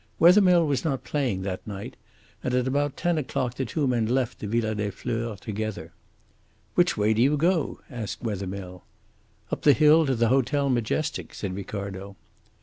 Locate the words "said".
11.35-11.53